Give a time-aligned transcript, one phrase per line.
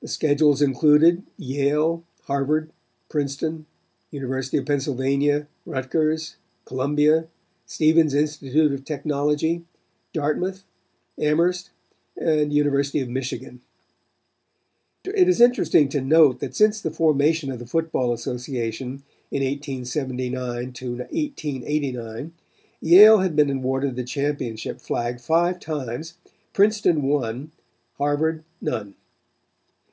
[0.00, 2.70] The schedules included, Yale, Harvard,
[3.08, 3.66] Princeton,
[4.12, 7.26] University of Pennsylvania, Rutgers, Columbia,
[7.66, 9.64] Stevens Institute of Technology,
[10.12, 10.62] Dartmouth,
[11.18, 11.70] Amherst,
[12.16, 13.60] and University of Michigan.
[15.04, 19.02] It is interesting to note that since the formation of the Football Association,
[19.32, 22.34] in 1879 to 1889,
[22.80, 26.14] Yale had been awarded the championship flag five times,
[26.52, 27.50] Princeton one,
[27.96, 28.94] Harvard none.